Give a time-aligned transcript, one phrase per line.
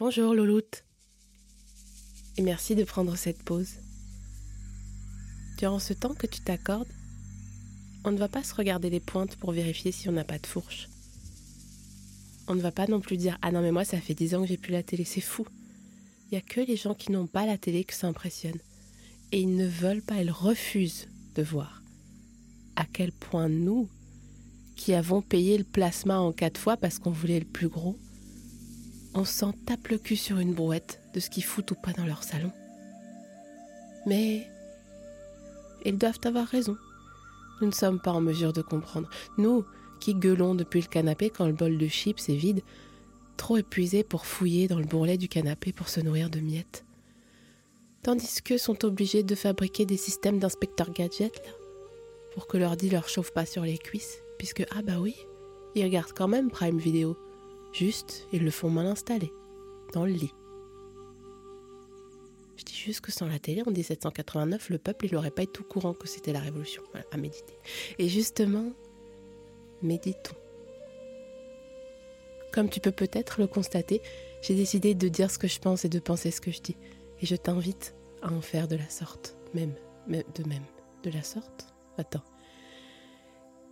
[0.00, 0.82] Bonjour Louloute.
[2.38, 3.74] Et merci de prendre cette pause.
[5.58, 6.88] Durant ce temps que tu t'accordes,
[8.06, 10.46] on ne va pas se regarder les pointes pour vérifier si on n'a pas de
[10.46, 10.88] fourche.
[12.48, 14.40] On ne va pas non plus dire Ah non, mais moi, ça fait dix ans
[14.40, 15.46] que j'ai plus la télé, c'est fou.
[16.24, 18.58] Il n'y a que les gens qui n'ont pas la télé que ça impressionne.
[19.32, 21.82] Et ils ne veulent pas, ils refusent de voir
[22.74, 23.86] à quel point nous,
[24.76, 27.98] qui avons payé le plasma en quatre fois parce qu'on voulait le plus gros,
[29.14, 32.04] on s'en tape le cul sur une brouette de ce qu'ils foutent ou pas dans
[32.04, 32.52] leur salon.
[34.06, 34.46] Mais
[35.84, 36.76] ils doivent avoir raison.
[37.60, 39.10] Nous ne sommes pas en mesure de comprendre.
[39.36, 39.64] Nous,
[40.00, 42.62] qui gueulons depuis le canapé quand le bol de chips est vide,
[43.36, 46.84] trop épuisés pour fouiller dans le bourrelet du canapé pour se nourrir de miettes.
[48.02, 51.52] Tandis qu'eux sont obligés de fabriquer des systèmes d'inspecteurs gadgets, là,
[52.34, 55.16] pour que l'ordi leur chauffe pas sur les cuisses, puisque, ah bah oui,
[55.74, 57.16] ils regardent quand même Prime Video.
[57.72, 59.32] Juste, ils le font mal installé,
[59.92, 60.32] dans le lit.
[62.56, 65.52] Je dis juste que sans la télé, en 1789, le peuple, il n'aurait pas été
[65.52, 66.82] tout courant que c'était la révolution.
[67.10, 67.54] à méditer.
[67.98, 68.72] Et justement,
[69.82, 70.36] méditons.
[72.52, 74.02] Comme tu peux peut-être le constater,
[74.42, 76.76] j'ai décidé de dire ce que je pense et de penser ce que je dis.
[77.20, 79.74] Et je t'invite à en faire de la sorte, même,
[80.08, 80.64] de même.
[81.02, 81.72] De la sorte?
[81.96, 82.24] Attends.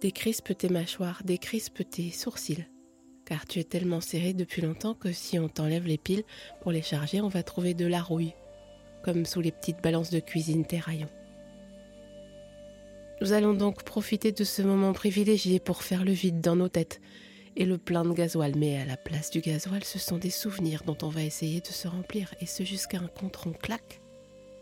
[0.01, 2.65] Décrispe tes mâchoires, décrispe tes sourcils,
[3.29, 6.25] car tu es tellement serré depuis longtemps que si on t'enlève les piles
[6.62, 8.33] pour les charger, on va trouver de la rouille
[9.03, 11.09] comme sous les petites balances de cuisine terraillon.
[13.20, 17.01] Nous allons donc profiter de ce moment privilégié pour faire le vide dans nos têtes
[17.57, 18.55] et le plein de gasoil.
[18.57, 21.67] Mais à la place du gasoil, ce sont des souvenirs dont on va essayer de
[21.67, 24.01] se remplir, et ce jusqu'à un compte rond claque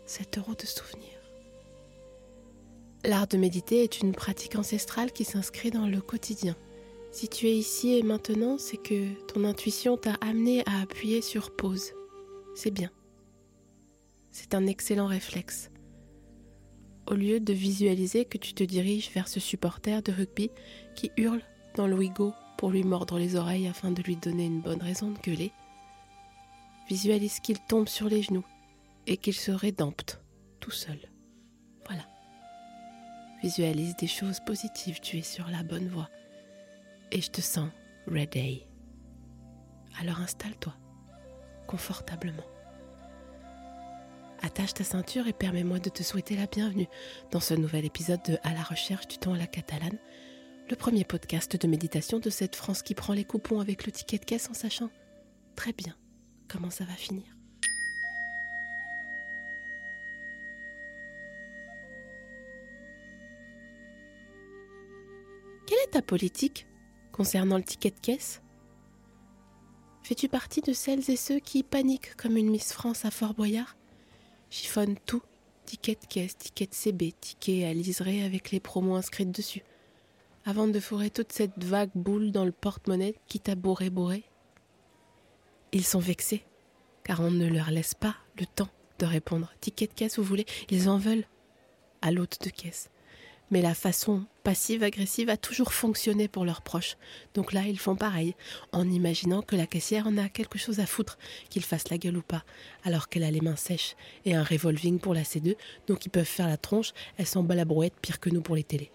[0.07, 1.21] 7 euros de souvenirs.
[3.05, 6.55] L'art de méditer est une pratique ancestrale qui s'inscrit dans le quotidien.
[7.17, 11.49] Si tu es ici et maintenant, c'est que ton intuition t'a amené à appuyer sur
[11.55, 11.93] pause.
[12.53, 12.91] C'est bien.
[14.29, 15.71] C'est un excellent réflexe.
[17.07, 20.51] Au lieu de visualiser que tu te diriges vers ce supporter de rugby
[20.95, 21.41] qui hurle
[21.73, 25.09] dans le Wigo pour lui mordre les oreilles afin de lui donner une bonne raison
[25.09, 25.51] de gueuler,
[26.87, 28.45] visualise qu'il tombe sur les genoux
[29.07, 30.21] et qu'il se rédempte
[30.59, 30.99] tout seul.
[31.87, 32.05] Voilà.
[33.41, 36.11] Visualise des choses positives, tu es sur la bonne voie.
[37.11, 37.69] Et je te sens
[38.05, 38.63] ready.
[39.99, 40.73] Alors installe-toi
[41.67, 42.45] confortablement.
[44.41, 46.87] Attache ta ceinture et permets-moi de te souhaiter la bienvenue
[47.31, 49.97] dans ce nouvel épisode de À la recherche du temps à la catalane,
[50.69, 54.17] le premier podcast de méditation de cette France qui prend les coupons avec le ticket
[54.17, 54.89] de caisse en sachant
[55.55, 55.95] très bien
[56.47, 57.25] comment ça va finir.
[65.65, 66.66] Quelle est ta politique
[67.17, 68.41] concernant le ticket de caisse
[70.03, 73.75] Fais-tu partie de celles et ceux qui paniquent comme une Miss France à Fort Boyard?
[74.49, 75.23] Chiffonne tout,
[75.65, 79.63] ticket de caisse, ticket CB, ticket à liseré avec les promos inscrites dessus,
[80.45, 84.23] avant de fourrer toute cette vague boule dans le porte-monnaie qui t'a bourré bourré.
[85.73, 86.45] Ils sont vexés,
[87.03, 89.51] car on ne leur laisse pas le temps de répondre.
[89.59, 90.45] Ticket de caisse, vous voulez?
[90.69, 91.25] Ils en veulent
[92.01, 92.89] à l'hôte de caisse.
[93.49, 96.97] Mais la façon passive-agressive a toujours fonctionné pour leurs proches.
[97.33, 98.35] Donc là, ils font pareil,
[98.71, 101.17] en imaginant que la caissière en a quelque chose à foutre,
[101.49, 102.43] qu'ils fassent la gueule ou pas,
[102.83, 105.55] alors qu'elle a les mains sèches et un revolving pour la C2,
[105.87, 108.55] donc ils peuvent faire la tronche, elle s'en bat la brouette pire que nous pour
[108.55, 108.91] les télés.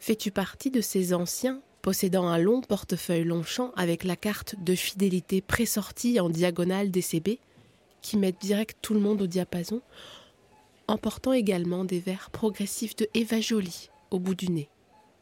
[0.00, 5.40] Fais-tu partie de ces anciens possédant un long portefeuille Longchamp avec la carte de fidélité
[5.40, 7.38] pressortie en diagonale DCB,
[8.02, 9.80] qui mettent direct tout le monde au diapason
[10.88, 14.68] emportant également des verres progressifs de Eva Jolie au bout du nez.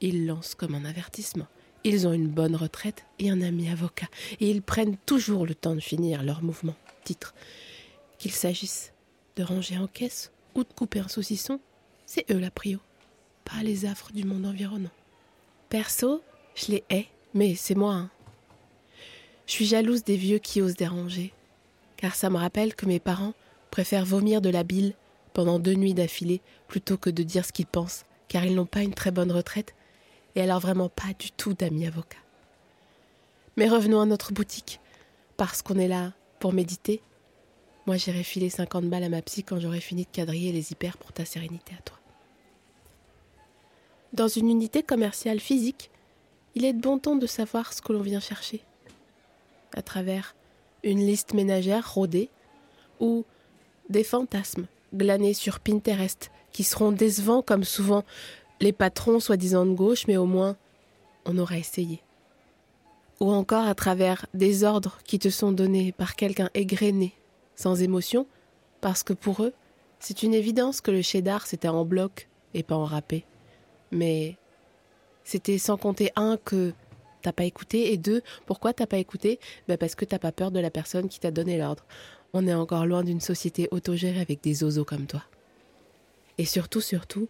[0.01, 1.47] Ils lancent comme un avertissement.
[1.85, 4.09] Ils ont une bonne retraite et un ami avocat,
[4.41, 6.75] et ils prennent toujours le temps de finir leur mouvement.
[7.05, 7.35] Titre.
[8.19, 8.93] Qu'il s'agisse
[9.37, 11.61] de ranger en caisse ou de couper un saucisson,
[12.07, 12.81] c'est eux la prio,
[13.45, 14.91] pas les affres du monde environnant.
[15.69, 16.23] Perso,
[16.55, 17.95] je les hais, mais c'est moi.
[17.95, 18.11] Hein.
[19.47, 21.33] Je suis jalouse des vieux qui osent déranger,
[21.97, 23.35] car ça me rappelle que mes parents
[23.71, 24.95] préfèrent vomir de la bile
[25.37, 28.81] pendant deux nuits d'affilée plutôt que de dire ce qu'ils pensent, car ils n'ont pas
[28.81, 29.75] une très bonne retraite
[30.35, 32.17] et alors vraiment pas du tout d'amis avocats.
[33.59, 34.81] Mais revenons à notre boutique.
[35.37, 37.03] Parce qu'on est là pour méditer,
[37.85, 40.97] moi j'irai filer 50 balles à ma psy quand j'aurai fini de quadriller les hyper
[40.97, 41.99] pour ta sérénité à toi.
[44.15, 45.91] Dans une unité commerciale physique,
[46.55, 48.62] il est de bon ton de savoir ce que l'on vient chercher.
[49.75, 50.35] À travers
[50.82, 52.31] une liste ménagère rodée
[53.00, 53.27] ou
[53.91, 58.05] des fantasmes glanés sur Pinterest qui seront décevants comme souvent
[58.61, 60.56] les patrons soi-disant de gauche, mais au moins
[61.25, 62.03] on aura essayé.
[63.21, 67.15] Ou encore à travers des ordres qui te sont donnés par quelqu'un égrené,
[67.55, 68.27] sans émotion,
[68.81, 69.53] parce que pour eux,
[69.99, 73.25] c'est une évidence que le cheddar c'était en bloc et pas en râpé.
[73.91, 74.37] Mais
[75.25, 76.73] c'était sans compter un que
[77.23, 79.41] t'as pas écouté et deux, pourquoi t'as pas écouté?
[79.67, 81.85] Ben Parce que t'as pas peur de la personne qui t'a donné l'ordre.
[82.38, 85.23] On est encore loin d'une société autogérée avec des oiseaux comme toi.
[86.37, 87.29] Et surtout, surtout,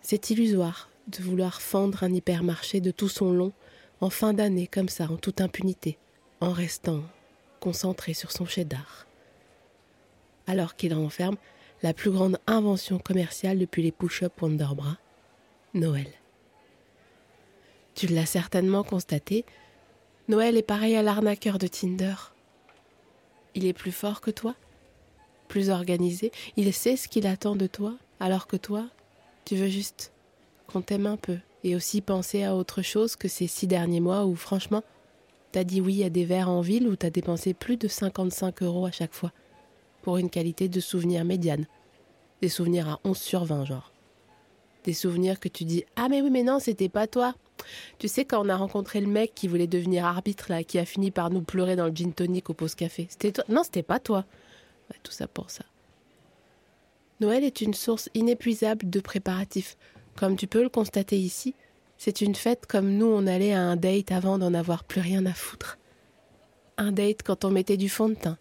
[0.00, 3.52] c'est illusoire de vouloir fendre un hypermarché de tout son long
[4.00, 5.98] en fin d'année comme ça, en toute impunité,
[6.40, 7.02] en restant
[7.60, 9.06] concentré sur son cheddar.
[10.46, 11.36] Alors qu'il renferme
[11.82, 14.96] la plus grande invention commerciale depuis les push-up Wonderbra,
[15.74, 16.08] Noël.
[17.94, 19.44] Tu l'as certainement constaté,
[20.26, 22.14] Noël est pareil à l'arnaqueur de Tinder.
[23.58, 24.54] Il est plus fort que toi,
[25.48, 28.86] plus organisé, il sait ce qu'il attend de toi, alors que toi,
[29.44, 30.12] tu veux juste
[30.68, 34.26] qu'on t'aime un peu et aussi penser à autre chose que ces six derniers mois
[34.26, 34.84] où, franchement,
[35.50, 38.86] t'as dit oui à des verres en ville où t'as dépensé plus de 55 euros
[38.86, 39.32] à chaque fois
[40.02, 41.66] pour une qualité de souvenir médiane.
[42.40, 43.92] Des souvenirs à 11 sur 20, genre.
[44.84, 47.34] Des souvenirs que tu dis Ah, mais oui, mais non, c'était pas toi.
[47.98, 50.84] Tu sais, quand on a rencontré le mec qui voulait devenir arbitre, là, qui a
[50.84, 53.82] fini par nous pleurer dans le gin tonic au pause café, c'était toi Non, c'était
[53.82, 54.24] pas toi.
[55.02, 55.64] tout ça pour ça.
[57.20, 59.76] Noël est une source inépuisable de préparatifs.
[60.16, 61.54] Comme tu peux le constater ici,
[61.96, 65.26] c'est une fête comme nous on allait à un date avant d'en avoir plus rien
[65.26, 65.78] à foutre.
[66.76, 68.38] Un date quand on mettait du fond de teint.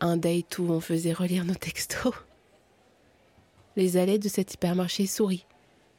[0.00, 2.14] Un date où on faisait relire nos textos.
[3.74, 5.44] Les allées de cet hypermarché sourient.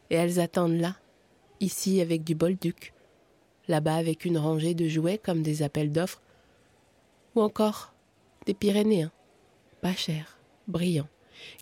[0.10, 0.96] Et elles attendent là,
[1.60, 2.94] ici avec du bolduc,
[3.68, 6.22] là-bas avec une rangée de jouets comme des appels d'offres,
[7.36, 7.94] ou encore
[8.46, 9.12] des Pyrénéens,
[9.82, 11.10] pas chers, brillants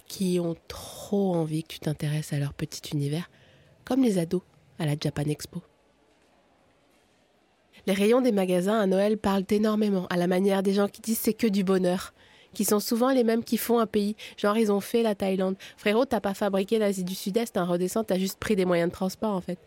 [0.08, 3.30] qui ont trop envie que tu t'intéresses à leur petit univers,
[3.86, 4.42] comme les ados
[4.80, 5.62] à la Japan Expo.
[7.86, 11.20] Les rayons des magasins à Noël parlent énormément, à la manière des gens qui disent
[11.20, 12.14] c'est que du bonheur,
[12.54, 14.16] qui sont souvent les mêmes qui font un pays.
[14.36, 15.56] Genre, ils ont fait la Thaïlande.
[15.78, 18.96] Frérot, t'as pas fabriqué l'Asie du Sud-Est, un redescend, t'as juste pris des moyens de
[18.96, 19.60] transport, en fait.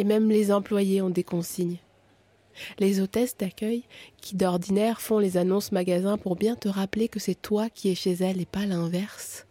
[0.00, 1.76] Et même les employés ont des consignes.
[2.78, 3.84] Les hôtesses d'accueil,
[4.22, 7.94] qui d'ordinaire font les annonces magasins pour bien te rappeler que c'est toi qui es
[7.94, 9.46] chez elles et pas l'inverse,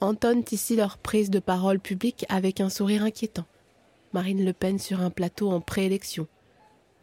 [0.00, 3.44] entonnent ici leur prise de parole publique avec un sourire inquiétant.
[4.12, 6.26] Marine Le Pen sur un plateau en préélection.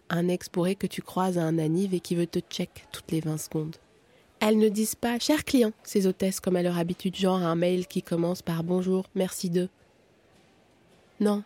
[0.10, 3.14] Un ex bourré que tu croises à un anniv et qui veut te check toutes
[3.14, 3.78] les vingt secondes.
[4.42, 7.88] Elles ne disent pas cher client, ces hôtesses, comme à leur habitude, genre un mail
[7.88, 9.70] qui commence par bonjour, merci de.
[11.22, 11.46] Non,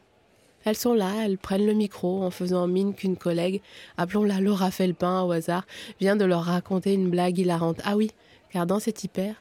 [0.65, 3.61] elles sont là, elles prennent le micro en faisant mine qu'une collègue,
[3.97, 5.65] appelons-la Laura Felpin au hasard,
[5.99, 7.81] vient de leur raconter une blague hilarante.
[7.83, 8.11] Ah oui,
[8.51, 9.35] car dans cet hyper,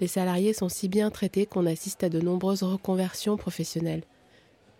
[0.00, 4.02] les salariés sont si bien traités qu'on assiste à de nombreuses reconversions professionnelles.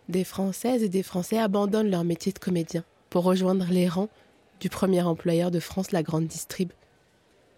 [0.09, 4.11] Des Françaises et des Français abandonnent leur métier de comédien pour rejoindre les rangs
[4.61, 6.71] du premier employeur de France, la Grande Distrib.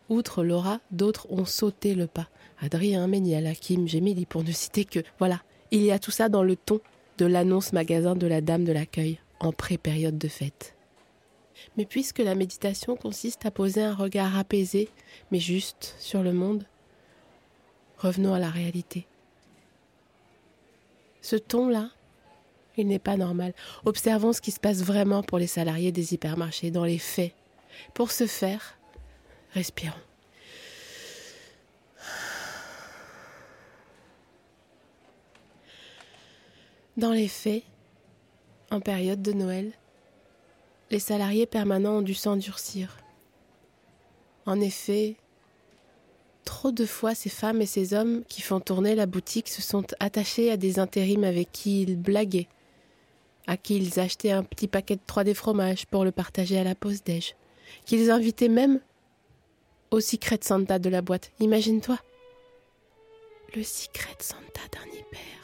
[0.09, 2.29] Outre Laura, d'autres ont sauté le pas.
[2.61, 5.01] Adrien, Méniel, Hakim, Gémili, pour ne citer que.
[5.19, 6.81] Voilà, il y a tout ça dans le ton
[7.19, 10.75] de l'annonce magasin de la dame de l'accueil en pré-période de fête.
[11.77, 14.89] Mais puisque la méditation consiste à poser un regard apaisé,
[15.31, 16.65] mais juste, sur le monde,
[17.99, 19.07] revenons à la réalité.
[21.21, 21.91] Ce ton-là,
[22.77, 23.53] il n'est pas normal.
[23.85, 27.35] Observons ce qui se passe vraiment pour les salariés des hypermarchés, dans les faits.
[27.93, 28.79] Pour ce faire,
[29.53, 30.08] respirons.
[36.99, 37.63] Dans les faits,
[38.73, 39.71] en période de Noël,
[40.91, 42.97] les salariés permanents ont dû s'endurcir.
[44.47, 45.15] En effet,
[46.45, 49.85] trop de fois ces femmes et ces hommes qui font tourner la boutique se sont
[50.01, 52.49] attachés à des intérims avec qui ils blaguaient,
[53.47, 56.75] à qui ils achetaient un petit paquet de 3D fromage pour le partager à la
[56.75, 57.37] pause déj,
[57.85, 58.81] qu'ils invitaient même
[59.93, 61.31] au Secret Santa de la boîte.
[61.39, 61.97] Imagine-toi.
[63.55, 65.39] Le Secret Santa d'un hyper.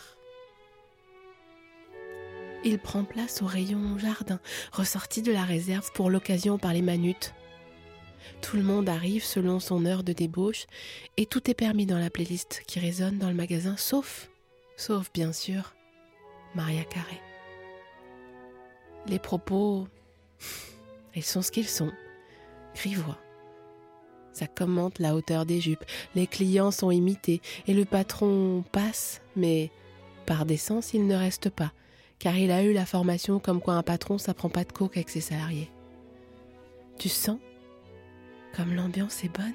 [2.65, 4.41] Il prend place au rayon jardin,
[4.73, 7.35] ressorti de la réserve pour l'occasion par les manutes.
[8.41, 10.67] Tout le monde arrive selon son heure de débauche
[11.19, 14.31] et tout est permis dans la playlist qui résonne dans le magasin, sauf,
[14.77, 15.75] sauf bien sûr,
[16.55, 17.21] Maria Carré.
[19.07, 19.87] Les propos
[21.15, 21.93] Ils sont ce qu'ils sont.
[22.75, 23.19] Grivois.
[24.33, 25.85] Ça commente la hauteur des jupes,
[26.17, 29.71] les clients sont imités, et le patron passe, mais
[30.27, 31.73] par décence, il ne reste pas,
[32.19, 34.97] car il a eu la formation comme quoi un patron, ça prend pas de coke
[34.97, 35.71] avec ses salariés.
[36.99, 37.39] Tu sens
[38.57, 39.53] comme l'ambiance est bonne?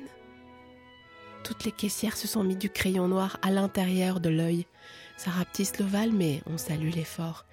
[1.43, 4.65] Toutes les caissières se sont mis du crayon noir à l'intérieur de l'œil.
[5.17, 7.45] Ça rapetisse l'ovale, mais on salue l'effort.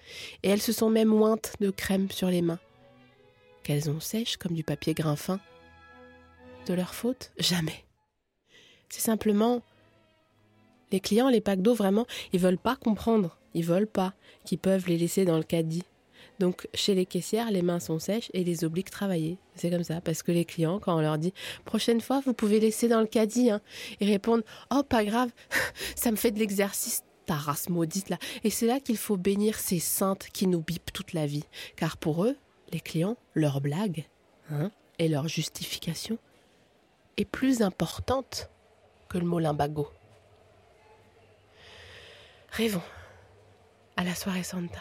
[0.43, 2.59] Et elles se sont même ointes de crème sur les mains.
[3.63, 5.41] Qu'elles ont sèches comme du papier grain fin
[6.67, 7.33] de leur faute?
[7.39, 7.85] Jamais.
[8.89, 9.63] C'est simplement
[10.93, 13.39] les clients, les packs d'eau, vraiment, ils veulent pas comprendre.
[13.55, 14.15] Ils veulent pas
[14.45, 15.83] qu'ils peuvent les laisser dans le caddie.
[16.39, 19.39] Donc, chez les caissières, les mains sont sèches et les obligent travailler.
[19.55, 20.01] C'est comme ça.
[20.01, 21.33] Parce que les clients, quand on leur dit
[21.65, 23.61] prochaine fois, vous pouvez laisser dans le caddie, hein,
[24.01, 25.31] ils répondent oh, pas grave,
[25.97, 28.19] ça me fait de l'exercice, ta race maudite là.
[28.45, 31.45] Et c'est là qu'il faut bénir ces saintes qui nous bipent toute la vie.
[31.77, 32.37] Car pour eux,
[32.73, 34.07] les clients, leur blague
[34.51, 36.19] hein, et leur justification,
[37.17, 38.51] est plus importante
[39.09, 39.89] que le mot limbago.
[42.57, 42.83] Rêvons
[43.99, 44.81] à la soirée Santa.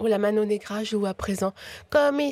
[0.00, 1.54] Où la Mano Negra joue à présent
[1.88, 2.18] comme.
[2.18, 2.30] La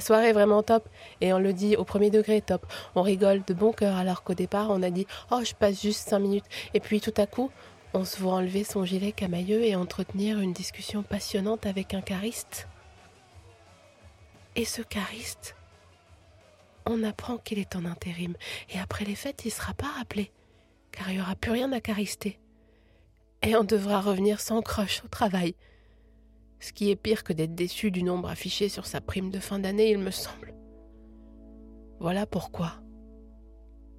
[0.00, 0.88] soirée est vraiment top
[1.20, 2.66] et on le dit au premier degré top.
[2.96, 6.08] On rigole de bon cœur alors qu'au départ on a dit oh je passe juste
[6.08, 7.52] cinq minutes et puis tout à coup
[7.94, 12.66] on se voit enlever son gilet camailleux et entretenir une discussion passionnante avec un chariste.
[14.56, 15.55] Et ce chariste,
[16.86, 18.34] on apprend qu'il est en intérim.
[18.70, 20.32] Et après les fêtes, il ne sera pas rappelé,
[20.92, 22.38] car il n'y aura plus rien à charister.
[23.42, 25.54] Et on devra revenir sans croche au travail.
[26.58, 29.58] Ce qui est pire que d'être déçu du nombre affiché sur sa prime de fin
[29.58, 30.54] d'année, il me semble.
[32.00, 32.74] Voilà pourquoi.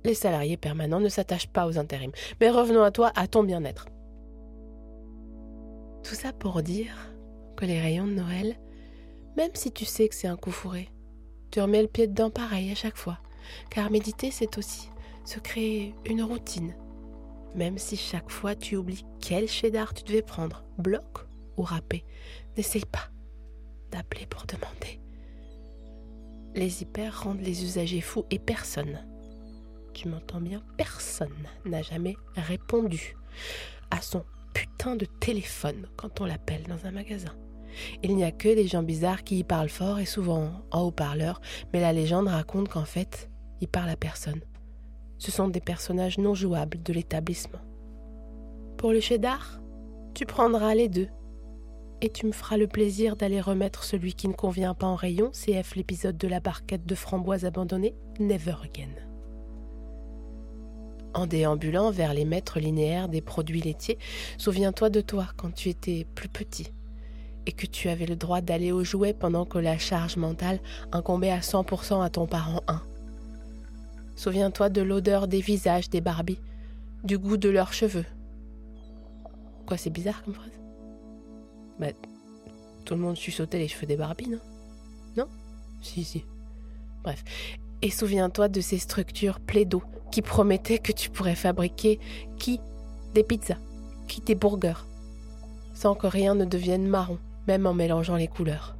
[0.03, 2.11] Les salariés permanents ne s'attachent pas aux intérims.
[2.41, 3.87] Mais revenons à toi, à ton bien-être.
[6.03, 6.95] Tout ça pour dire
[7.55, 8.57] que les rayons de Noël
[9.37, 10.89] même si tu sais que c'est un coup fourré.
[11.51, 13.19] Tu remets le pied dedans pareil à chaque fois,
[13.69, 14.89] car méditer, c'est aussi
[15.25, 16.75] se créer une routine.
[17.55, 21.25] Même si chaque fois tu oublies quel cheddar tu devais prendre, bloc
[21.57, 22.05] ou râpé,
[22.55, 23.09] n'essaye pas
[23.91, 24.99] d'appeler pour demander.
[26.55, 29.05] Les hyper rendent les usagers fous et personne,
[29.93, 33.15] tu m'entends bien, personne n'a jamais répondu
[33.89, 34.23] à son
[34.53, 37.35] putain de téléphone quand on l'appelle dans un magasin.
[38.03, 41.41] Il n'y a que les gens bizarres qui y parlent fort et souvent en haut-parleur,
[41.73, 43.29] mais la légende raconte qu'en fait,
[43.61, 44.41] ils parlent à personne.
[45.17, 47.59] Ce sont des personnages non jouables de l'établissement.
[48.77, 49.61] Pour le cheddar,
[50.13, 51.07] tu prendras les deux.
[52.01, 55.31] Et tu me feras le plaisir d'aller remettre celui qui ne convient pas en rayon,
[55.31, 58.93] CF l'épisode de la barquette de framboise abandonnée, Never Again.
[61.15, 63.97] En déambulant vers les maîtres linéaires des produits laitiers,
[64.37, 66.71] souviens-toi de toi quand tu étais plus petit
[67.47, 70.59] et que tu avais le droit d'aller au jouet pendant que la charge mentale
[70.91, 72.81] incombait à 100% à ton parent 1.
[74.17, 76.41] Souviens-toi de l'odeur des visages des Barbies,
[77.05, 78.05] du goût de leurs cheveux.
[79.65, 80.51] Quoi, c'est bizarre comme phrase?
[81.79, 81.87] Bah,
[82.83, 84.39] tout le monde chuchotait les cheveux des Barbies, non?
[85.15, 85.27] Non?
[85.81, 86.25] Si, si.
[87.03, 87.23] Bref.
[87.81, 91.99] Et souviens-toi de ces structures plaido qui promettaient que tu pourrais fabriquer
[92.37, 92.59] qui?
[93.13, 93.59] Des pizzas,
[94.09, 94.19] qui?
[94.19, 94.85] Des burgers,
[95.73, 98.75] sans que rien ne devienne marron même en mélangeant les couleurs.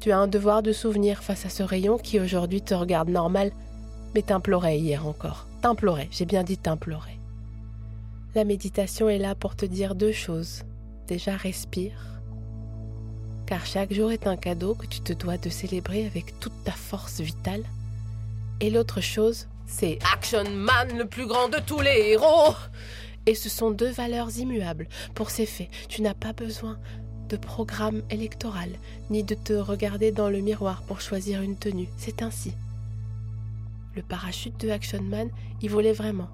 [0.00, 3.52] Tu as un devoir de souvenir face à ce rayon qui aujourd'hui te regarde normal,
[4.14, 5.46] mais t'implorait hier encore.
[5.62, 7.18] T'implorait, j'ai bien dit t'implorait.
[8.34, 10.62] La méditation est là pour te dire deux choses.
[11.06, 12.14] Déjà respire,
[13.46, 16.72] car chaque jour est un cadeau que tu te dois de célébrer avec toute ta
[16.72, 17.62] force vitale.
[18.60, 22.54] Et l'autre chose, c'est Action Man, le plus grand de tous les héros.
[23.26, 24.88] Et ce sont deux valeurs immuables.
[25.14, 26.78] Pour ces faits, tu n'as pas besoin
[27.36, 28.70] programme électoral,
[29.10, 31.88] ni de te regarder dans le miroir pour choisir une tenue.
[31.96, 32.54] C'est ainsi.
[33.94, 35.28] Le parachute de Action Man
[35.62, 36.28] y volait vraiment,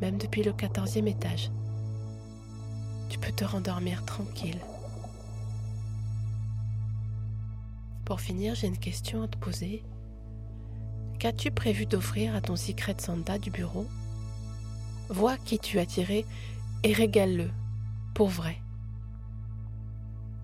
[0.00, 1.50] même depuis le quatorzième étage.
[3.08, 4.60] Tu peux te rendormir tranquille.
[8.04, 9.82] Pour finir, j'ai une question à te poser.
[11.18, 13.86] Qu'as-tu prévu d'offrir à ton Secret Santa du bureau?
[15.08, 16.24] Vois qui tu as tiré
[16.82, 17.50] et régale-le,
[18.14, 18.61] pour vrai.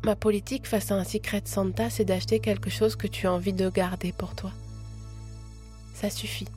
[0.09, 3.53] Ma politique face à un secret Santa, c'est d'acheter quelque chose que tu as envie
[3.53, 4.53] de garder pour toi.
[5.93, 6.49] Ça suffit.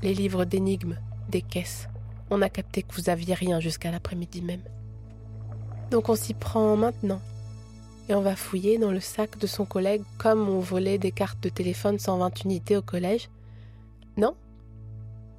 [0.00, 0.96] Les livres d'énigmes,
[1.28, 1.88] des caisses.
[2.30, 4.62] On a capté que vous aviez rien jusqu'à l'après-midi même.
[5.90, 7.20] Donc on s'y prend maintenant.
[8.08, 11.42] Et on va fouiller dans le sac de son collègue comme on volait des cartes
[11.42, 13.28] de téléphone 120 unités au collège.
[14.18, 14.36] Non?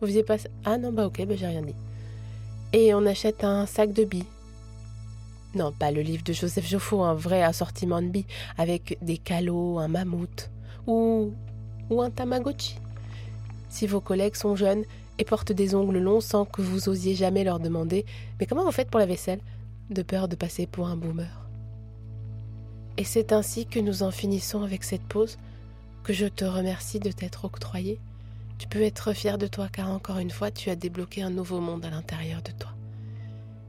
[0.02, 0.36] Vous faisiez pas
[0.66, 1.76] Ah non, bah ok, bah j'ai rien dit.
[2.74, 4.26] Et on achète un sac de billes
[5.54, 8.26] Non, pas le livre de Joseph Joffo, un vrai assortiment de billes
[8.58, 10.50] avec des calots, un mammouth
[10.88, 11.34] ou,
[11.90, 12.78] ou un tamagotchi.
[13.68, 14.84] Si vos collègues sont jeunes
[15.18, 18.06] et portent des ongles longs sans que vous osiez jamais leur demander
[18.40, 19.42] Mais comment vous faites pour la vaisselle?
[19.90, 21.48] De peur de passer pour un boomer.
[22.98, 25.38] Et c'est ainsi que nous en finissons avec cette pause,
[26.04, 28.00] que je te remercie de t'être octroyée.
[28.58, 31.60] Tu peux être fier de toi car encore une fois tu as débloqué un nouveau
[31.60, 32.72] monde à l'intérieur de toi.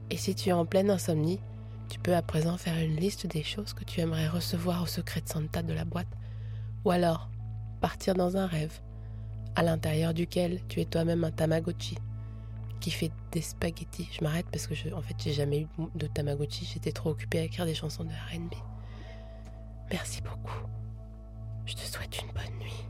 [0.09, 1.39] Et si tu es en pleine insomnie,
[1.93, 5.21] tu peux à présent faire une liste des choses que tu aimerais recevoir au secret
[5.21, 6.07] de Santa de la boîte,
[6.85, 7.29] ou alors
[7.81, 8.81] partir dans un rêve,
[9.55, 11.99] à l'intérieur duquel tu es toi-même un Tamagotchi,
[12.79, 14.09] qui fait des spaghettis.
[14.11, 16.65] Je m'arrête parce que, en fait, j'ai jamais eu de Tamagotchi.
[16.65, 18.55] J'étais trop occupée à écrire des chansons de RB.
[19.91, 20.65] Merci beaucoup.
[21.67, 22.87] Je te souhaite une bonne nuit.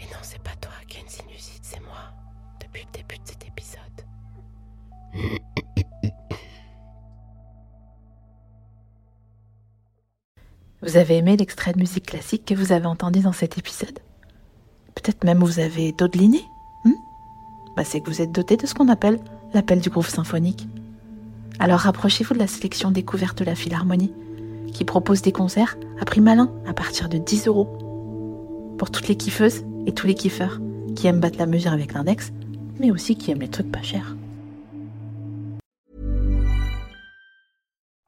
[0.00, 2.12] Et non, c'est pas toi qui as une sinusite, c'est moi,
[2.60, 3.80] depuis le début de cet épisode.
[10.82, 13.98] Vous avez aimé l'extrait de musique classique que vous avez entendu dans cet épisode?
[14.94, 16.44] Peut-être même vous avez dodeliné
[17.76, 19.18] bah, c'est que vous êtes doté de ce qu'on appelle
[19.54, 20.68] l'appel du groupe symphonique.
[21.58, 24.12] Alors rapprochez-vous de la sélection découverte de la Philharmonie,
[24.72, 28.74] qui propose des concerts à prix malin à partir de 10 euros.
[28.78, 30.60] Pour toutes les kiffeuses et tous les kiffeurs
[30.96, 32.32] qui aiment battre la mesure avec l'index,
[32.78, 34.16] mais aussi qui aiment les trucs pas chers.